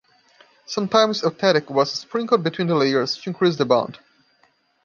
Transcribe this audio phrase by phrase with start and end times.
[0.65, 3.99] Sometimes eutectic was sprinkled between the layers to increase the bond.